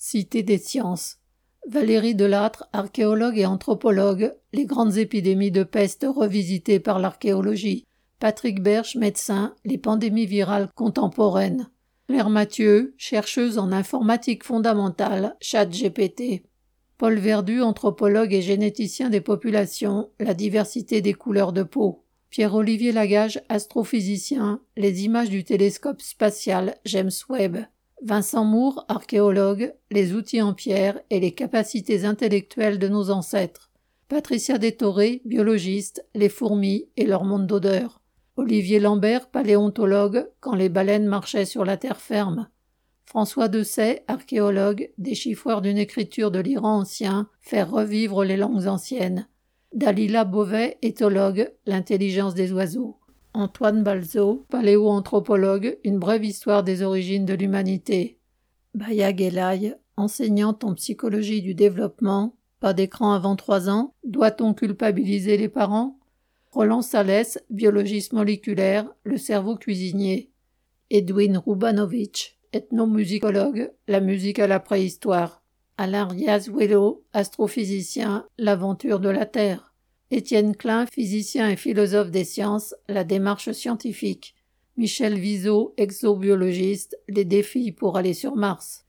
[0.00, 1.18] Cité des sciences.
[1.66, 7.84] Valérie Delattre, archéologue et anthropologue, les grandes épidémies de peste revisitées par l'archéologie.
[8.20, 11.68] Patrick Berche, médecin, les pandémies virales contemporaines.
[12.06, 16.44] Claire Mathieu, chercheuse en informatique fondamentale, chat GPT.
[16.96, 22.04] Paul Verdu, anthropologue et généticien des populations, la diversité des couleurs de peau.
[22.30, 27.66] Pierre-Olivier Lagage, astrophysicien, les images du télescope spatial James Webb.
[28.04, 33.70] Vincent Moore, archéologue, les outils en pierre et les capacités intellectuelles de nos ancêtres.
[34.08, 38.00] Patricia Détoré, biologiste, les fourmis et leur monde d'odeur.
[38.36, 42.48] Olivier Lambert, paléontologue, quand les baleines marchaient sur la terre ferme.
[43.04, 49.28] François Dessay, archéologue, déchiffreur d'une écriture de l'Iran ancien, faire revivre les langues anciennes.
[49.74, 52.97] Dalila Beauvais, éthologue, l'intelligence des oiseaux.
[53.34, 58.18] Antoine Balzo, paléoanthropologue, une brève histoire des origines de l'humanité.
[58.74, 65.48] Baya Gelay, enseignante en psychologie du développement, pas d'écran avant trois ans, doit-on culpabiliser les
[65.48, 65.98] parents?
[66.50, 70.30] Roland Salès, biologiste moléculaire, le cerveau cuisinier.
[70.90, 75.42] Edwin Rubanovich, ethnomusicologue, la musique à la préhistoire.
[75.76, 79.67] Alain Riazuelo, astrophysicien, l'aventure de la Terre.
[80.10, 84.34] Étienne Klein, physicien et philosophe des sciences, la démarche scientifique.
[84.78, 88.87] Michel Viseau, exobiologiste, les défis pour aller sur Mars.